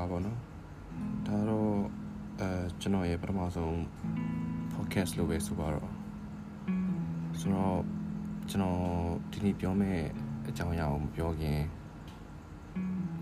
[0.00, 0.38] အားလုံးပဲမင်္ဂလာပါပေါ့နော်
[1.26, 1.72] ဒါတော့
[2.40, 2.48] အဲ
[2.80, 3.72] ကျွန်တော်ရဲ့ပထမဆုံး
[4.74, 5.88] podcast လို့ပဲဆိုပါတော့
[7.40, 7.80] ဆိုတော့
[8.50, 8.80] ကျွန်တော်
[9.32, 10.04] ဒီနေ့ပြောမယ့်
[10.48, 11.60] အကြောင်းအရာကိုမပြောခင်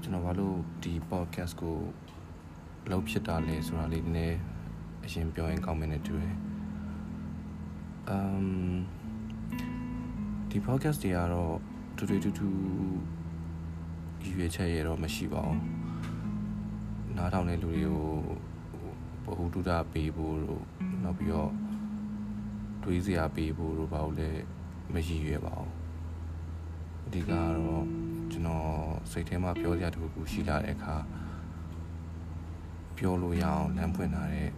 [0.03, 1.77] ကျွန်တော်ဘာလို့ဒီ podcast ကို
[2.91, 4.37] လုပ်ဖြစ်တာလဲဆိုတာလေးနည်းနည်း
[5.05, 6.37] အရင်ပြောရင်ကောင်းမယ်နဲ့တူတယ်
[8.09, 8.49] အမ်
[10.51, 11.57] ဒီ podcast တွေကတော့
[11.97, 12.49] တူတူတူတူ
[14.33, 15.61] ရွေးချက်ရတော့မရှိပါဘူး
[17.19, 18.11] နားထောင်တဲ့လူတွေကို
[19.25, 20.63] ဘ ഹു တုဒပေးဖို့တို့
[21.05, 21.53] နောက်ပြီးတော့
[22.83, 24.31] တွေးစရာပေးဖို့တို့ဘာလို့လဲ
[24.93, 25.73] မရည်ရွယ်ပါဘူး
[27.07, 27.85] အဓိကကတော့
[28.33, 28.69] ကျွန်တော်
[29.11, 30.97] စိတ်ထဲမှာပြောစရာတခုခုရှိလာတဲ့အခါ
[32.97, 34.51] ပြောလို့ရအောင်လမ်းဖွင့်ထားတဲ့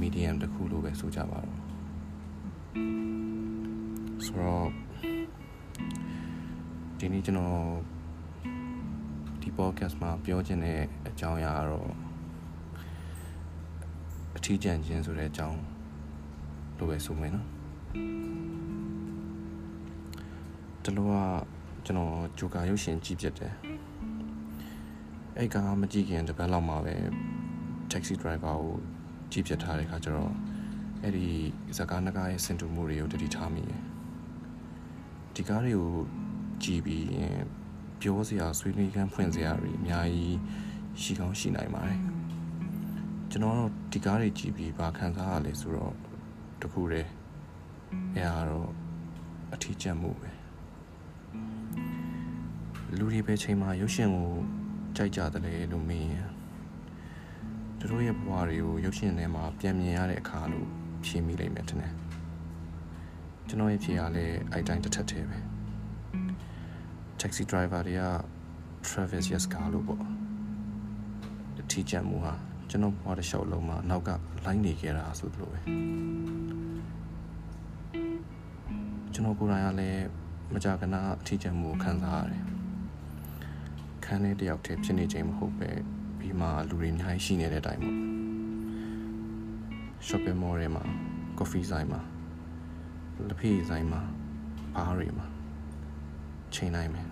[0.00, 1.58] medium တစ်ခုလို့ပဲဆိုကြပါတော့
[4.26, 4.68] ဆိုတော့
[6.98, 7.56] ဒီနေ့ကျွန်တော်
[7.96, 7.99] ဒီ
[9.60, 11.88] podcast မှာပြောချင်တဲ့အကြောင်းအရာကတော့
[14.36, 15.58] အထီးကျန်ခြင်းဆိုတဲ့အကြောင်း
[16.78, 17.46] လို့ပဲဆိုမယ်နော်
[20.84, 21.12] တလောက
[21.84, 23.54] ကျွန်တော်ဂျိုကာရုပ်ရှင်ကြည့်ပြတယ်
[25.36, 26.94] အဲ့ကမကြည့်ခင်တပတ်လောက်မှာပဲ
[27.90, 28.74] taxi driver ကို
[29.32, 30.32] ကြည့်ပြထားတဲ့ခါကျတော့
[31.02, 31.26] အဲ့ဒီ
[31.76, 33.82] ဇကားနဂါရဲ့စင်တူမှုတွေကိုတတိထားမိတယ်
[35.34, 35.92] ဒီကားတွေကို
[36.62, 37.38] ကြည့်ပြီးရင်
[38.00, 40.38] ပြောစရာဆွေးနွေးခန်းဖွင့်စရာတွေအများကြီး
[41.00, 42.00] ရှိကောင်းရှိနိုင်ပါတယ်
[43.30, 45.94] ကျွန်တော်တို့ဒီကားတွေကြည့်ပြီးဘာခံစားရလဲဆိုတော့
[46.62, 47.10] တခုတည်း
[48.14, 48.68] အဲဟာတော့
[49.54, 50.30] အထီးကျန်မှုပဲ
[52.96, 54.30] လူတွေပဲချိန်မှာရုပ်ရှင်ကို
[54.96, 56.28] ကြိုက်ကြတယ်လေလို့မေးရင်
[57.78, 60.66] သူတို့ရဲ့ဘဝတွေကိုရုပ်ရှင်ထဲမှာပြန်မြင်ရတဲ့အခါလို့
[61.04, 61.94] ဖြေမိလိမ့်မယ်ထင်တယ်
[63.48, 65.38] ကျွန်တော်ရဲ့ဖြေရလဲအဲ့တိုင်းတစ်ထက်တည်းပဲ
[67.20, 68.04] taxi driver တွေက
[68.86, 70.02] Travis Yaska လို့ပေါ့
[71.60, 72.34] အထီးကျန်မှုဟာ
[72.70, 74.10] ကျွန်တော်ဘဝတစ်လျှောက်လုံးမှာနောက်က
[74.44, 75.58] လိုက်နေခဲ့တာဆိုသလိုပဲ
[79.12, 80.04] ကျွန်တော်ကိုယ်တိုင်ကလည်း
[80.54, 82.44] မကြာခဏအထီးကျန်မှုကိုခံစားရတယ်
[84.04, 85.70] ခန်းထဲတယောက်တည်းဖြစ်နေခြင်းမဟုတ်ပဲ
[86.18, 87.96] ပြီးမှလူတွေအများကြီးရှိနေတဲ့အတိုင်းပေါ့
[90.06, 90.84] shopping mall တွေမှာ
[91.38, 92.00] coffee ဆိုင်မှာ
[93.28, 94.00] လက်ဖက်ဆိုင်မှာ
[94.76, 95.26] ဘားတွေမှာ
[96.54, 97.09] ချိန်နိုင်မယ်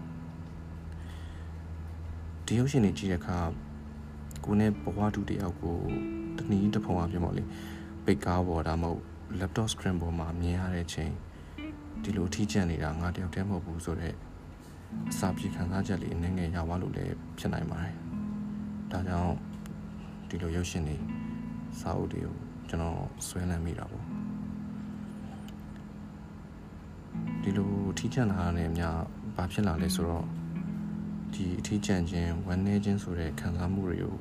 [2.50, 3.38] ဒီရုပ်ရှင်တွေကြည့်တဲ့အခါ
[4.44, 5.76] ကိုနဲ့ဘဝတူတယောက်ကို
[6.38, 7.42] တနည်းတစ်ဖုံအပြမော်လေ
[8.04, 9.02] ပိတ်ကားပေါ်ဒါမှမဟုတ်
[9.38, 11.12] laptop screen ပေါ်မှာမြင်ရတဲ့ချိန်
[12.02, 14.16] ဒီလိုထိကျန်နေတာငါတယောက်တည်းမဟုတ်ဘူးဆိုတော့
[15.10, 17.94] အစာပြေခံစားချက်လေးနည်းငယ်ရသွားလို့လည်းဖြစ်နိုင်ပါတယ်
[18.90, 19.34] ဒါကြောင့်
[20.28, 20.96] ဒီလိုရုပ်ရှင်တွေ
[21.80, 22.36] စာအုပ်တွေကို
[22.68, 24.04] ကျွန်တော်ဆွဲလန်းမိတာပေါ့
[27.42, 28.96] ဒီလိုထိကျန်လာတဲ့အများ
[29.36, 30.26] ဘာဖြစ်လာလဲဆိုတော့
[31.34, 34.14] ဒီအထီးကျန်ခြင်းဝမ်းနည်းခြင်းဆိုတဲ့ခံစားမှုတွေကို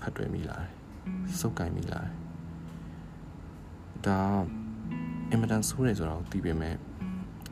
[0.00, 0.72] ဖတ်တွေ့မိလာတယ်။
[1.38, 2.12] စုပ်ကင်မိလာတယ်။
[4.06, 4.18] ဒါ
[5.30, 6.74] အင်မတန်ဆိုးတယ်ဆိုတော့သိပေမဲ့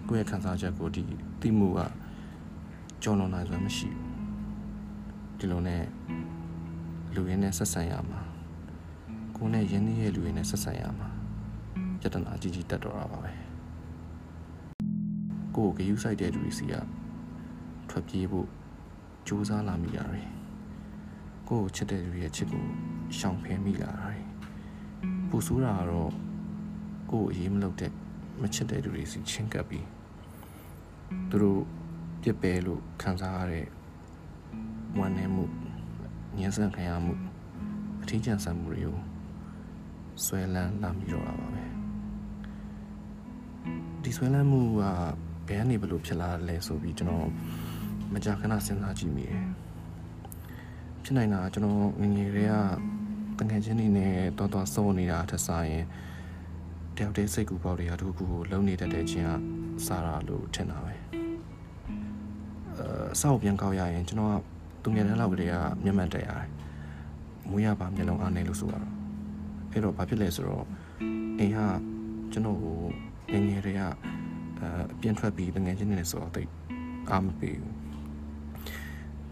[0.08, 1.04] ကိုယ့်ရဲ့ခံစားချက်ကိုဒီ
[1.40, 1.80] သိမှုက
[3.02, 4.04] ကြော်လွန်နိုင်စွမ်းမရှိဘူး။
[5.38, 5.82] ဒီလိုနဲ့
[7.14, 8.20] လူရင်းနဲ့ဆက်ဆံရမှာ
[9.36, 11.08] ကိုယ်နဲ့ရင်းနှီးရဲ့လူရင်းနဲ့ဆက်ဆံရမှာ
[12.00, 13.32] ပြဿနာကြီးကြီးတက်တော့တာပါပဲ။
[15.56, 16.74] ကိုယ်ကိုဂယုစိုက်တဲ့လူတွေစီက
[17.90, 18.48] ထွက်ပြေးဖို့
[19.26, 20.22] စူးစမ်းလာမိတာတွေ
[21.48, 22.64] ကိုယ့်ကိုချစ်တဲ့လူရဲ့ချစ်ကို
[23.18, 24.18] ရှောင်ဖယ်မိလာတာတွေ
[25.28, 26.12] ပူဆိုးတာကတော့
[27.10, 27.92] ကိုယ့်ကိုအေးမလုပ်တဲ့
[28.42, 29.86] မချစ်တဲ့လူတွေစီချင်းကပ်ပြီး
[31.30, 31.60] သူတို့
[32.22, 33.66] ပြစ်ပယ်လို့ခံစားရတဲ့
[34.98, 35.44] ဝမ်းနည်းမှု
[36.36, 37.14] ညှဉ်းဆန်ခံရမှု
[38.02, 38.98] အထီးကျန်ဆန်မှုတွေကို
[40.24, 41.64] ဆွဲလန်းလာမိတော့တာပါပဲ
[44.02, 44.82] ဒီဆွဲလန်းမှုက
[45.48, 47.30] ဘယ်ကနေဘလို့ဖြစ်လာလဲဆိုပြီးကျွန်တော်
[48.14, 49.44] မကြာခဏစဉ်းစားကြည့်မိတယ်
[51.02, 52.54] ဖြစ်နိုင်တာကျွန်တော်ငငယ်တွေက
[53.38, 55.84] တငယ်ချင်းတွေနဲ့တော်တော်စိုးနေတာထက်စားရင်
[56.96, 59.32] တယောက်တည်းစိတ်ကူပေါက်တွေကတခုခုကိုလုံနေတတ်တဲ့ချင်းက
[59.86, 60.94] စားတာလို့ထင်တာပဲ
[62.76, 64.34] အဲစောက်ပြန်ကောက်ရရင်ကျွန်တော်က
[64.82, 65.54] သူငယ်တန်းလောက်ကလေးက
[65.84, 66.48] မျက်မှန်တက်ရတယ်
[67.50, 68.86] မွေးရပါမျက်လုံးအားနေလို့ဆိုတော့
[69.70, 70.66] အဲ့တော့ဘာဖြစ်လဲဆိုတော့
[71.38, 71.58] အိမ်က
[72.32, 72.78] ကျွန်တော်ကို
[73.32, 73.86] ငငယ်တွေကအဲ
[74.92, 76.50] အပြင်ထွက်ပြီးတငယ်ချင်းတွေနဲ့ဆိုတော့တိတ်
[77.10, 77.85] အားမပေးဘူး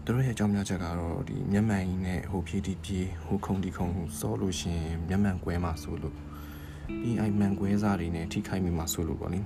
[0.07, 9.39] သူတို့ရဲ့အကြောင်းပြချက်ကတော့ဒီမျက်မှန်ကြီးနဲ့ဟိုဖြည့်တီပြေးဟိုခုံဒီခုံစောလို့ရှင်မျက်မှန်ကွဲမှာဆိုလို့ပြီးအိုင်မှန်ကွဲစားတွေနဲ့ထိခိုက်မိမှာဆိုလို့ပေါ့လေ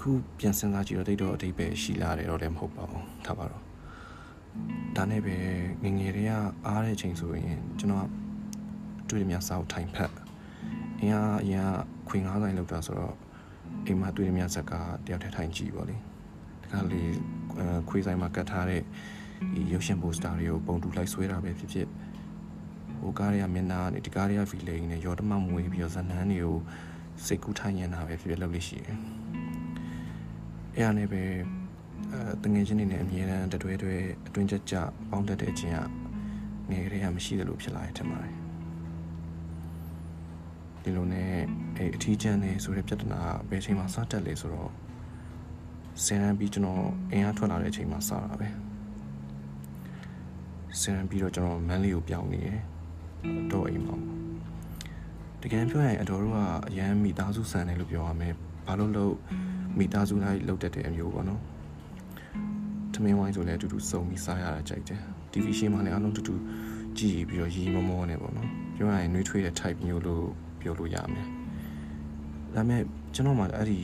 [0.00, 3.62] ခုပြန်စဉ်းစားကြည့်တော့တိတ်တော့အတိတ်ပဲရှိလာတယ်တော့လည်းမဟုတ်ပါဘူးထားပါတော့
[4.96, 5.36] ဒါနဲ့ပဲ
[5.82, 6.32] ငငယ်တွေက
[6.66, 8.06] အားတဲ့အချိန်ဆိုရင်ကျွန်တော်
[9.10, 10.12] တွေ့ရမြစာအုပ်ထိုင်ဖက်
[11.00, 11.68] အင်အားအရင်
[12.08, 13.14] ခွင်ငါးဆိုင်လောက်တာဆိုတော့
[13.86, 14.72] အိမ်မှာတွေ့ရမြဇက်က
[15.06, 15.96] တယောက်တည်းထိုင်ကြည့်ပေါ့လေ
[16.62, 17.37] တခါလေအဲ
[17.88, 18.82] ခွေးဆိုင်မှာကတ်ထားတဲ့
[19.54, 21.86] ဒီရုပ်ရှင်ပိုစတာတွေကိုပုံတူလိုက်ဆွဲတာပဲဖြစ်ဖြစ်
[23.00, 26.56] ဟိုကားတွေကမျက်နှာကနေဒီကားတွေကဗီလိန်နဲ့ရော်တမမွေးပြီးတော့ဇနန်းတွေကို
[27.26, 28.96] စိတ်ကူးထိုင်နေတာပဲဖြစ်ဖြစ်လုပ်လို့ရှိတယ်
[30.76, 31.22] အဲ့ဒါနဲ့ပဲ
[32.12, 33.94] အဲတငယ်ချင်းတွေနဲ့အမြဲတမ်းတတွဲတွဲ
[34.26, 34.74] အတွင်းကြကြ
[35.10, 35.78] ပေါင်းတတ်တဲ့ခြင်းက
[36.70, 38.34] ငယ်ကလေးကမရှိသလိုဖြစ်လာတယ်ထင်ပါတယ်
[40.82, 41.30] ဒီလိုနဲ့
[41.76, 43.20] အဲ့အထီးကျန်နေဆိုတဲ့ပြဿနာ
[43.50, 44.70] ဘယ်ချိန်မှစတက်လဲဆိုတော့
[46.04, 48.48] ဆင်ရန်ပြီးကျွန်တော်အင်အားထွက်လာတဲ့အချိန်မှာစတာပဲ
[50.80, 52.58] ဆင်ရန်ပြီးတော့ကျွန်တော်မန်းလေးကိုပြောင်းနေတယ်
[53.52, 53.96] တော့အိမ်မှာ
[55.42, 58.34] တကယ်ပြောရင်အတော်တို့ကအရန်မိသားစုဆန်တယ်လို့ပြောရမယ်
[58.66, 59.14] ဘာလို့လို့
[59.78, 61.40] မိသားစုလိုက်လောက်တက်တဲ့အမျိုးပေါ့နော်
[62.92, 65.00] ထမင်းဝိုင်းဆိုလည်းအတူတူစုံပြီးစားရတာကြိုက်တယ်
[65.32, 66.34] TV ရှင်းမှလည်းအလုံးတူတူ
[66.98, 70.24] ကြည့်ပြီးတော့ရီမောမောနဲ့ပေါ့နော်ပြောရရင်နှွေးထွေးတဲ့ type မျိုးလို့
[70.60, 71.26] ပြောလို့ရမယ်
[72.54, 72.82] ဒါပေမဲ့
[73.14, 73.80] ကျွန်တော်မှအဲ့ဒီ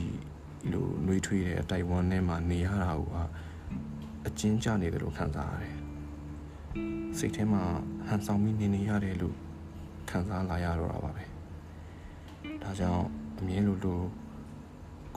[0.71, 3.01] လိုနှွေးထွေးတဲ့တိုင်ဝမ်ထဲမှာနေရတာက
[4.27, 5.75] အကျဉ်းကျနေတယ်လို့ခံစားရတယ်
[7.17, 7.63] စိတ်ထဲမှာ
[8.07, 9.35] ဟန်ဆောင်ပြီးနေနေရတယ်လို့
[10.09, 11.23] ခံစားလာရတော့တာပါပဲ
[12.63, 13.05] ဒါကြောင့်
[13.39, 14.05] အမြင်လို့လို့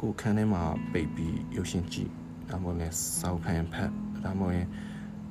[0.00, 0.62] ကိုခန်းထဲမှာ
[0.92, 2.10] ပိတ်ပြီးရုပ်ရှင်ကြည့်
[2.50, 2.88] ဒါမှမဟုတ်လဲ
[3.20, 3.90] စောက်ဖန်ဖက်
[4.24, 4.64] ဒါမှမဟုတ်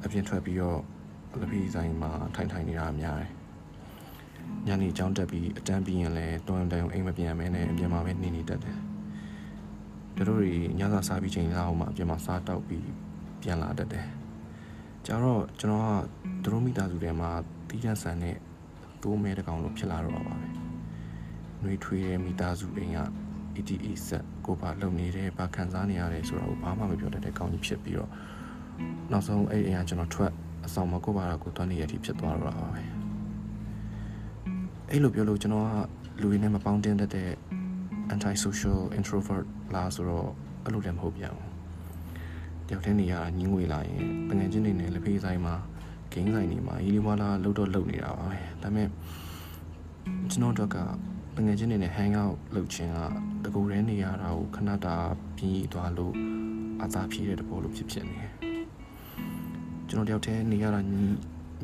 [0.03, 0.79] အပြင်ထွက်ပြီးတော့
[1.41, 3.31] လပီဆိုင်မှာထိုင်ထိုင်နေတာများတယ်
[4.67, 8.77] ညနေကြောင်းတက်ပြီးအတန်းပြီးရင်လည်းတွန်းတန်းအိမ်မပြန်မဲနဲ့အပြင်မှာပဲနေနေတတ်တယ်
[10.17, 10.41] တို့တို့
[10.79, 12.87] ညစာစားပြီးချိန်လောက်မှအပြင်မှာစားတောက်ပြီး
[13.41, 14.07] ပြန်လာတတ်တယ်
[15.05, 15.85] ကျတော့ကျွန်တော်
[16.43, 17.29] ကတို့မိသားစုထဲမှာ
[17.67, 18.37] တီးတန့်ဆန်တဲ့
[19.01, 20.35] သိုးမဲတကောင်လို့ဖြစ်လာတော့ပါပဲ။
[21.61, 22.99] နှွေးထွေးတဲ့မိသားစုအိမ်က
[23.59, 28.11] ETE ဆက်ကိုပါလုံနေတဲ့ဘာခံစားနေရတယ်ဆိုတော့ဘာမှမပြောတတ်တဲ့ကောင်ကြီးဖြစ်ပြီးတော့
[29.11, 30.31] နောက်ဆုံးအဲ့အိမ်ကကျွန်တော်ထွက်
[30.65, 32.81] အဆောင်မှာကိုပါတာကိုတွန်းနေရတဲ့အထိဖြစ်သွားတော့ပါပဲ။
[34.91, 35.69] အဲ့လိုပြောလို့ကျွန်တော်က
[36.21, 37.29] လူရင်းနဲ့မပေါင်းတင်တတ်တဲ့
[38.13, 40.29] anti social introvert လားဆိုတော့
[40.63, 41.47] အဲ့လိုလည်းမဟုတ်ပြန်ဘူး
[42.67, 45.55] တယောက်တည်းနေရတာညင်းငွေလာရင်တငယ်ချင်းတွေနဲ့လက်ဖေးဆိုင်မှာ
[46.11, 48.87] ဂိမ်းဆိုင်တွေမှာရီလီဝါလာလှုပ်တော့လှုပ်နေတာပါပဲဒါပေမဲ့
[50.31, 50.77] ကျွန်တော်တို့က
[51.35, 52.99] တငယ်ချင်းတွေနဲ့ hang out လုပ်ခြင်းက
[53.43, 54.95] တကူရဲနေရတာကိုခဏတာ
[55.35, 56.13] ပြင်းရသွားလို့
[56.83, 58.31] အသာဖြည့်တဲ့တဘောလို့ဖြစ်ဖြစ်နေတယ်
[59.89, 60.79] ကျွန်တော်တယောက်တည်းနေရတာ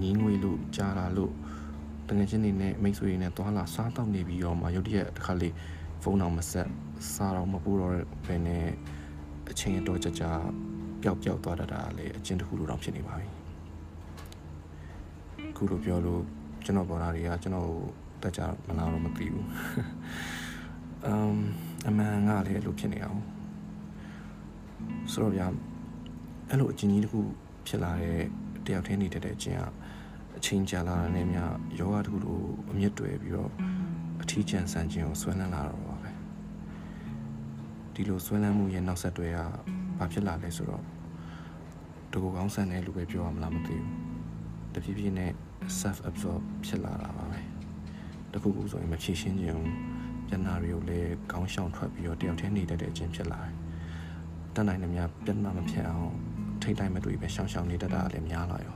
[0.01, 1.31] ညင်းငွေလို့ကြားလာလို့
[2.09, 5.53] တငယ်ချင်းတွေနဲ့မိတ်ဆွေတွေနဲ့တွာလာစားတော့နေပြီးတော့မှရုတ်တရက်တစ်ခါလေး
[6.03, 6.69] ဖုန်းအောင်မဆက်
[7.13, 7.93] စားတော့မပူတော့
[8.25, 8.67] ဘယ်နဲ့
[9.49, 10.23] အချိန်တော့ကြကြ
[11.01, 13.27] ပျောက်ပျောက်သွားတတ်တာလေအချင်းတစ်ခုလိုတော့ဖြစ်နေပါပြီ
[15.57, 16.21] ခုလိုပြောလို့
[16.65, 17.71] ကျွန်တော်ပေါ်တာတွေကကျွန်တော်
[18.21, 19.47] တက်ကြမလားတော့မသိဘူး
[21.05, 21.37] အမ်
[21.87, 23.21] အမှန်ကလည်းအဲ့လိုဖြစ်နေအောင်
[25.11, 25.47] ဆိုတော့ဗျာ
[26.49, 27.19] အဲ့လိုအချင်းကြီးတစ်ခု
[27.67, 28.19] ဖြစ်လာတဲ့
[28.65, 29.63] တယောက်တည်းနေတတ်တဲ့အချင်းက
[30.37, 31.39] အချင်းကြာလာတဲ့မြ
[31.79, 32.39] ယောဂတစ်ခုလို
[32.71, 33.51] အမြင့်တွယ်ပြီးတော့
[34.21, 35.92] အထီးကျန်ဆန်ခြင်းကိုဆွဲလန်းလာတော့ပါပဲ
[37.93, 39.39] ဒီလိုဆွဲလန်းမှုရဲ့နောက်ဆက်တွဲက
[39.97, 40.83] ဘာဖြစ်လာလဲဆိုတော့
[42.11, 43.85] တကူကောင်းဆန်တယ်လို့ပဲပြောရမလားမသိဘူး
[44.73, 45.31] တဖြည်းဖြည်းနဲ့
[45.79, 47.39] self absorb ဖြစ်လာတာပါပဲ
[48.33, 49.61] တခုခုဆိုရင်မဖြည့်ရှင်းခြင်း
[50.27, 53.53] ပြန်နာတွေကိုလည်းကောင်းရှောင်ထွက်ပြီးတော့တယောက်တည်းနေတတ်တဲ့အချင်းဖြစ်လာတယ်
[54.55, 56.11] တတ်နိုင်တဲ့များပြန်မမဖြစ်အောင်
[56.61, 58.75] ထိတ်တိုင်းမတွေ့ပဲရှောင်ရှောင်နေတတ်တာလည်းများလာရော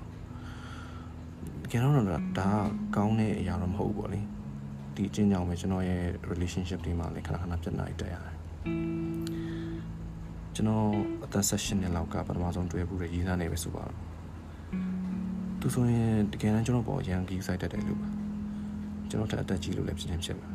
[1.63, 2.03] တကယ်တော့ဒါ
[2.37, 2.39] က
[2.95, 4.19] ကောင်းတဲ့အရာတော့မဟုတ်ဘူးပေါ့လေ
[4.95, 8.35] ဒီအချင်းကြောင့်ပဲကျွန်တော်ရဲ့ relationship တွေမှာလည်းခဏခဏပြဿနာတွေတက်ရတယ်
[10.59, 10.89] ကျွန်တော်
[11.25, 13.95] အသက်16နှစ်လောက်ကပထမဆုံးတွေ့ဘူးတဲ့ရည်သားနေပဲဆိုပါတော့
[15.59, 18.09] သူဆိုရင်တကယ်တမ်းကျွန်တော်ပေါ်ရန်ကြီးစိုက်တတ်တယ်လို့ပါ
[19.09, 20.49] ကျွန်တော်တက်အသက်ကြီးလို့လည်းဖြစ်နေဖြစ်မှာ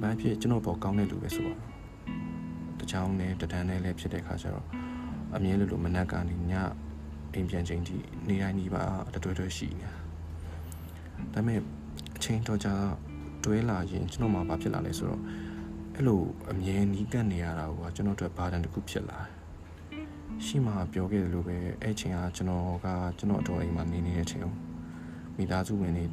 [0.00, 4.66] ဘာဖြစ်ကျွန်တော်ပေါ်ကောင်းတဲ့လူပဲဆိုပါတော့တချောင်းနဲ့တဒန်းနဲ့လည်းဖြစ်တဲ့ခါကျတော့
[5.36, 6.52] အမြဲလို့လို့မနက်ကနေည
[7.34, 7.96] အိမ်ပြန်ချိန်ထိ
[8.28, 8.84] နေတိုင်းနေပါ
[9.14, 9.92] တတွဲတွဲရှိနေတာ
[11.34, 11.60] ဒါပေမဲ့
[12.16, 12.74] အချိန်တော့ကြာ
[13.44, 15.22] တွဲလာရင်ကျွန်တော်မှဘာဖြစ်လာလဲဆိုတော့
[16.00, 20.04] အဲ့လိုအမြဲနီးကပ်နေရတာကကျွန်တော်တို့ဘာတန်တစ်ခုဖြစ်လာတယ်
[20.44, 22.86] ရှိမှပြောခဲ့တယ်လို့ပဲအဲ့ချိန်ကကျွန်တော်က
[23.18, 24.42] ကျွန်တော်အတော်အိမ်မှာနေနေတဲ့ချိန်
[25.36, 26.04] မိသားစုဝင်တွေ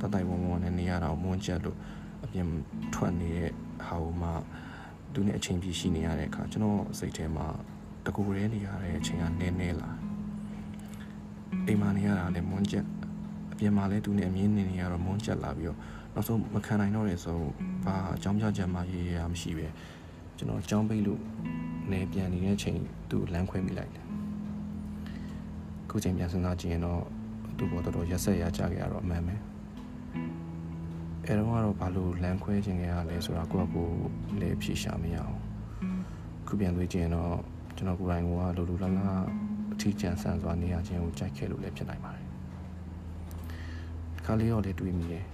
[0.00, 1.76] တတိုင်ဝုံဝုံနဲ့နေရတာကိုမွန်းချက်လို့
[2.24, 2.46] အပြင်
[2.94, 3.50] ထွက်နေတဲ့
[3.84, 4.28] ဟာကိုမှ
[5.12, 7.46] သူနဲ့အချိန်ပြည့်ရှိနေရတဲ့အခါကျွန်တော်စိတ်ထဲမှာ
[8.04, 9.90] တကူရဲနေရတဲ့အချိန်ကနည်းနည်းလာ
[11.66, 12.84] အိမ်မှာနေရတာလည်းမွန်းချက်
[13.52, 15.78] အပြင်မှာလည်းသူနဲ့အမြင်နေနေရတော့မွန်းချက်လာပြီးတော့
[16.14, 17.38] နောက်ဆုံးမခံနိုင်တော့တဲ့ဆို
[17.84, 19.66] ဘာအကြောင်းပြချက်မှရေးရမရှိပဲ
[20.36, 21.20] ကျွန်တော်အကြောင်းပိတ်လို့
[21.90, 22.78] နေပြန်နေတဲ့ချိန်
[23.10, 24.06] သူ့လမ်းခွဲမိလိုက်တယ်
[25.90, 27.02] ခုချိန်ပြန်စဉ်းစားကြည့်ရင်တော့
[27.56, 29.34] သူ့ဘောတော်တော်ရက်ဆက်ရကြခဲ့ရတော့အမှန်ပဲ
[31.26, 33.88] အဲတော့ကတော့ဘာလို့လမ်းခွဲခြင်းခဲ့ရလဲဆိုတာကိုယ့်အကို
[34.40, 35.36] လည်းဖြေရှာမရအောင်
[36.46, 37.34] ခုပြန်တွေးကြည့်ရင်တော့
[37.76, 39.22] ကျွန်တော်ကိုယ်တိုင်ကလိုလိုလားလား
[39.72, 42.09] အထီးကျန်ဆန်စွာနေရခြင်းကိုကြိုက်ခဲ့လို့လည်းဖြစ်နိုင်ပါတယ်
[44.24, 45.24] ခါလေးတော့လည်းတွေးမိတယ်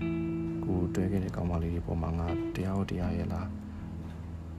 [0.65, 3.49] ကိုတွဲခဲ့တဲ့ကောင်မလေးတွေပေါ်မှာငါတရားဟုတ်တရားရဲ့လား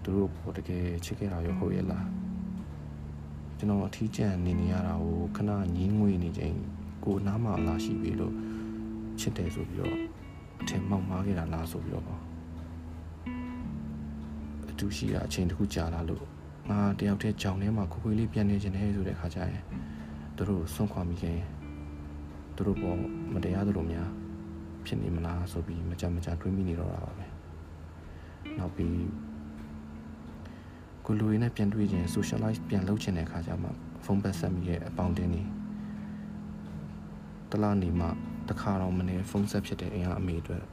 [0.04, 2.08] သူတို့ပေါ်တကယ်ချစ်ခဲ့တာရောဟုတ်ရဲ့လား
[3.58, 6.56] ကျွန်တော်အထီးကျန်နေနေရတာကိုခဏငင်းငွေနေချိန်
[7.04, 8.34] ကိုနားမှာလာရှိပြီလို့
[9.20, 9.98] ချစ်တယ်ဆိုပြီးတော့
[10.62, 12.22] အထင်မောက်မားခဲ့တာလားဆိုပြီးတော့ပေါ့
[14.70, 16.26] အတူရှိတာအချိန်တစ်ခုကြာလာလို့
[16.70, 19.64] ငါတယောက်တည်းကြောင်ထဲမှာခွေခွေလေးပြန်နေခြင်းနဲ့ဆိုတဲ့ခါကျရင်
[20.36, 21.38] သူတို့ဆုံးခွာမိခင်
[22.58, 22.98] သူတို့ပေါ်
[23.34, 24.10] မတရားသလိုများ
[24.86, 27.26] ဖြစ်နေမလားဆိုပြီးမကြမကြတွေးမိနေတော့တာပါပဲ
[28.58, 28.98] နောက်ပြီး
[31.06, 33.70] ကိုလူရင်းနဲ့ပြန်တွေ့ခြင်း socialize ပြန်လုပ်ချင်တဲ့အခါကျမှ
[34.06, 35.44] ဖုန်းပတ်ဆက်မိရဲ့အပေါင်းတင်းနေ
[37.52, 38.08] တလားနေမှ
[38.50, 40.64] တခါတော့မနေဖုန်းဆက်ဖြစ်တဲ့အင်အားအမေအတွက်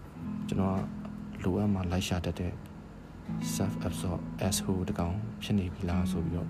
[0.48, 0.78] ကျွန်တော်
[1.40, 2.52] ကလိုအပ်မှလိုက်ရှာတတ်တဲ့
[3.54, 6.48] self absorb asshole တကောင်ဖြစ်နေပြီလားဆိုပြီးတော့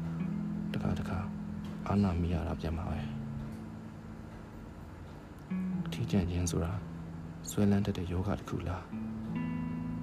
[0.75, 1.19] တခါတခါ
[1.87, 3.24] အာနာမိရတာပြန်ပါပဲ
[5.95, 6.73] ထီးကျန်ခြင်းဆိုတာ
[7.51, 8.83] ဆွဲလန်းတတ်တဲ့ယောဂတစ်ခုလား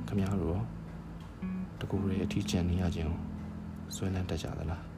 [0.07, 0.63] ခမများတို့ရော
[1.79, 3.19] တကူရဲ့အထီးကျန်နေရခြင်းကို
[3.95, 4.90] ဆွဲလန်းတတ်ကြသလား